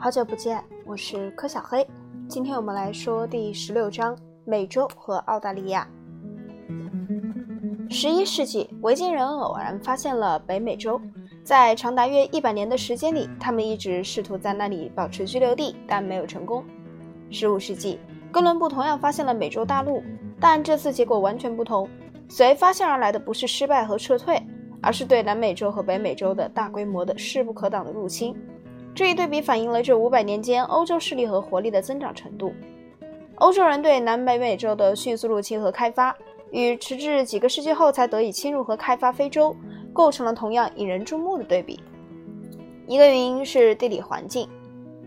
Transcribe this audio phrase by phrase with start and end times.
[0.00, 1.84] 好久不见，我是柯小黑。
[2.28, 5.88] 今天我们来说第十六章：美洲和澳大利亚。
[7.90, 11.00] 十一世纪，维京人偶然发现了北美洲，
[11.42, 16.64] 在长达约一百年的时间里，他们一直试图在那里保持居留地，但没有成功。
[17.28, 17.98] 十五世纪，
[18.30, 20.00] 哥伦布同样发现了美洲大陆，
[20.38, 21.88] 但这次结果完全不同。
[22.28, 24.40] 随发现而来的不是失败和撤退，
[24.80, 28.36] 而是对南美洲和北美洲的大规模的势不可挡的入侵。
[28.94, 32.52] 这一对比反映了这五百年间欧洲势力和活力的增长程度。
[33.36, 36.16] 欧洲人对南北美洲的迅速入侵和开发，
[36.50, 39.54] 与迟至几个世纪后才得以侵入和开发非洲，
[39.92, 41.78] 构成了同样引人注目的对比。
[42.88, 44.48] 一个原因是地理环境，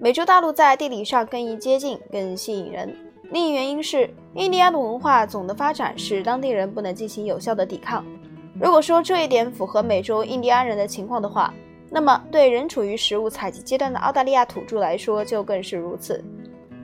[0.00, 2.88] 美洲大陆在地理上更易接近，更吸引人；
[3.30, 8.02] 另一原因是印第安的文化总的发展使当地人不能进行有效的抵抗。
[8.58, 11.52] 如果说这一点符合美洲印第安人的情况的话，
[11.94, 16.24] 那么对仍处于食物采集阶段的澳大利亚土著来说就更是如此。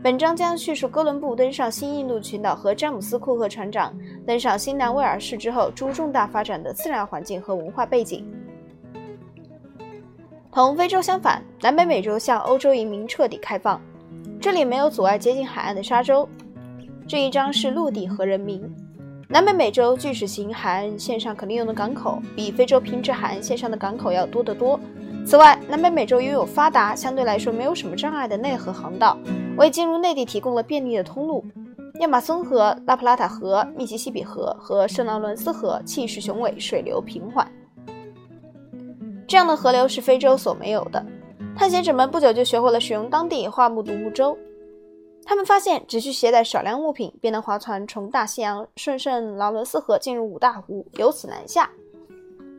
[0.04, 3.92] 本章将叙述哥伦布登上新印度群岛和詹姆斯·库克船长
[4.24, 8.24] 登上新南威尔士之后诸重大发展的自然环境和文化背景。
[10.52, 13.82] 同非洲相反，南北美洲向欧洲移民彻底开放，
[14.40, 16.28] 这里没有阻碍接近海岸的沙洲。
[17.08, 18.62] 这一章是陆地和人民。
[19.28, 24.78] 南北美洲巨齿形海岸线上可利用的港口比非洲平直海岸线上的港口要多得多。
[25.26, 29.16] 此外，南北美洲拥有发达、相对来说没有什么障碍的内河航道，
[29.56, 31.44] 为进入内地提供了便利的通路。
[32.00, 37.46] 亚马孙河、拉普拉塔河、密西西比河和圣劳伦斯河气势雄伟，水流平缓。
[39.28, 41.04] 这样的河流是非洲所没有的。
[41.54, 44.36] 探险者们不久就学会了使用当地桦木独木舟。
[45.24, 51.70] 他们发现，只需携带少量物品，便能划船从大西洋顺圣劳伦斯河进入五大湖，由此南下，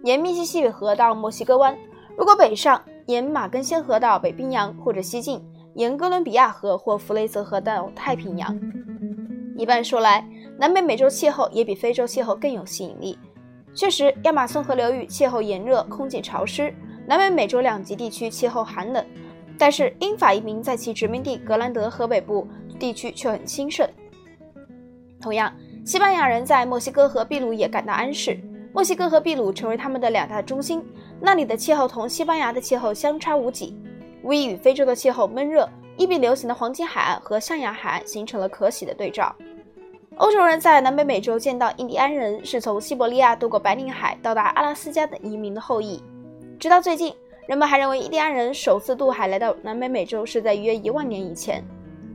[0.04, 1.76] 沿密西西比河到墨西哥湾。
[2.22, 5.42] 如果北上，沿马根仙河到北冰洋，或者西进，
[5.74, 8.56] 沿哥伦比亚河或弗雷泽河到太平洋。
[9.58, 10.24] 一般说来，
[10.56, 13.18] 南北美洲气候也比非洲气候更有吸引力。
[13.74, 16.72] 确实，亚马孙河流域气候炎热，空气潮湿；
[17.08, 19.04] 南北美洲两极地区气候寒冷。
[19.58, 23.90] 但是，英法移民在其殖民地格兰德河北部地区却很兴盛。
[25.20, 25.52] 同样，
[25.84, 28.40] 西班牙人在墨西哥和秘鲁也感到安适。
[28.74, 30.82] 墨西哥和秘鲁成为他们的两大中心，
[31.24, 33.78] 那里的气候同西班牙的气候相差无几，
[34.24, 39.34] 无疑与非洲的气候闷热、疫病流行的黄金海岸和象牙海岸形成了可喜的对照。
[40.18, 46.02] 欧洲人在南北美洲见到印第安人，是从西伯利亚渡过白令海到达阿拉斯加的移民的后裔，
[46.60, 47.14] 直到最近。
[47.48, 51.64] 人们还认为印第安人首次渡海来到南北美洲是在约一万年以前。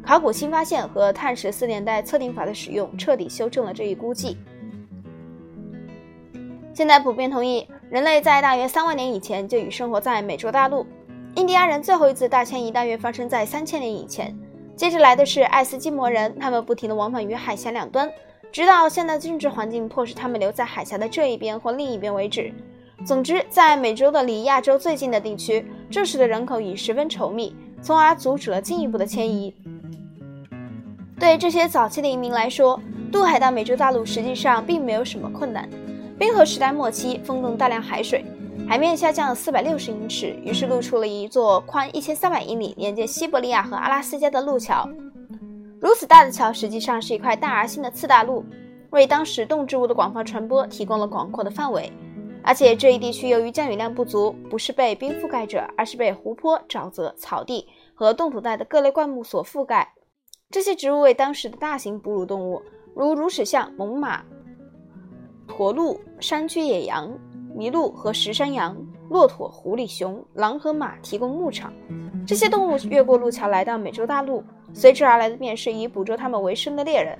[0.02, 4.36] 考古新发现和碳十四年代测定法的使用彻底修正了这一估计。
[6.72, 10.84] 现在普遍同意，人类在大约三万年以前就已生活在美洲大陆。
[11.36, 14.36] 印第安人最后一次大迁移大约发生在三千年以前。
[14.74, 18.10] 接着来的是爱斯基摩人，他们不停地往返于海峡两端，
[18.50, 22.52] 直到现代政治环境迫使他们留在海峡的这一边或另一边为止。
[23.04, 29.54] 总之，在美洲的离亚洲最近的地区，这时的人口已十分稠密，从而阻止了进一步的迁移。
[31.20, 32.80] 对这些早期的移民来说，
[33.12, 35.68] 渡海到美洲大陆实际上并没有什么困难。
[36.18, 38.24] 冰河时代末期，风动大量海水，
[38.66, 44.88] 海面下降了四百六十英尺，于是露出了一座宽一千三百英里、连接西伯利亚和阿拉斯加的路桥。
[45.78, 48.42] 如此大的桥，实际上是一块大而新的次大陆，
[48.90, 51.92] 为当时动植物的广泛传播提供了广阔的范围。
[52.42, 59.92] 而且这一地区由于降雨量不足，不是被冰覆盖着，而是被湖泊、沼泽、草地和冻土带的各类灌木所覆盖。
[60.50, 62.62] 这些植物为当时的大型哺乳动物，
[62.94, 64.20] 如乳齿象、猛犸、
[65.46, 67.10] 驼鹿、山区野羊、
[67.54, 68.76] 麋鹿和石山羊、
[69.08, 71.72] 骆驼、狐狸、熊、狼和马提供牧场。
[72.26, 74.42] 这些动物越过路桥来到美洲大陆，
[74.74, 77.18] 随之而来的便是以捕捉它们为生的猎人。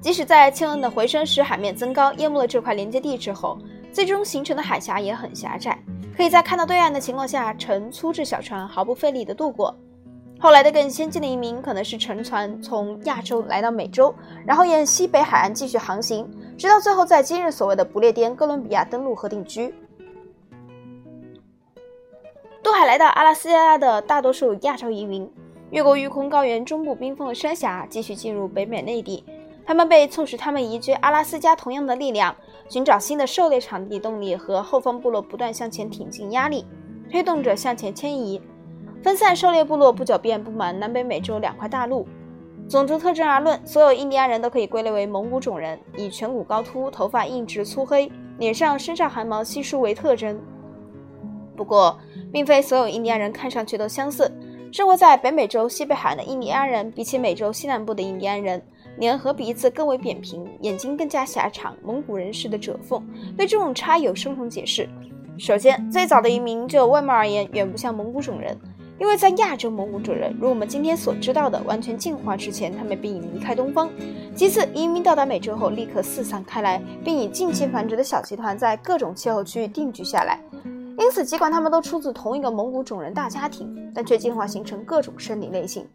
[0.00, 3.58] 即使在气温的回升使海面增高，淹没了这块连接地之后，
[3.92, 5.78] 最终形成的海峡也很狭窄，
[6.16, 9.74] 可以在看到对岸的情况下乘粗制小船毫不费力地渡过。
[10.42, 14.14] 后来的更先进的移民可能是乘船从亚洲来到美洲，
[14.46, 16.26] 然后沿西北海岸继续航行，
[16.56, 19.74] 直到最后在今日所谓的不列颠哥伦比亚登陆和定居。
[22.62, 25.30] 渡海来到阿拉斯加的大多数亚洲移民，
[25.70, 29.22] 越过育空高原中部冰封的山峡，继续进入北美内地。
[29.66, 32.34] 他们被促使他们移居阿拉斯加同样的力量，
[32.68, 36.64] 寻找新的狩猎场地动力和后方部落不断向前挺进压力，
[37.10, 38.40] 推动着向前迁移。
[39.02, 42.06] 分散狩猎部落不久便布满南北美洲两块大陆。
[42.68, 50.38] 种族特征而论，所有印第安人都可以归类为蒙古种人，以颧骨高凸、头发硬直粗黑、脸上身上汗毛稀疏为特征。
[51.56, 51.98] 不过，
[52.30, 54.30] 并非所有印第安人看上去都相似。
[54.70, 58.62] 生活在北美洲西北海岸的印第安人，比起美洲西南部的印第安人，
[58.98, 63.04] 脸和鼻子更为扁平，眼睛更加狭长，蒙古人似的褶缝。
[63.36, 64.88] 对这种差异有双重解释。
[65.38, 68.56] 首先，最早的移民就外貌而言，远不像蒙古种人。
[69.00, 73.88] 因为在亚洲蒙古种人，如我们今天所知道的，完全进化之前，他们便已离开东方。
[74.36, 80.38] 其次，移民到达美洲后，立刻四散开来，并以近亲繁殖的小集团在各种气候区域定居下来。
[80.98, 85.86] 因此，尽管他们都出自同一个蒙古种人大家庭，但却进化形成各种生理类型。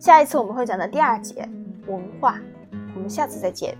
[0.00, 1.48] 下一次我们会讲的第二节
[1.86, 2.40] 文化，
[2.96, 3.78] 我们下次再见。